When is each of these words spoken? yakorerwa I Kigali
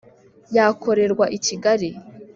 yakorerwa 0.55 1.25
I 1.37 1.39
Kigali 1.45 1.89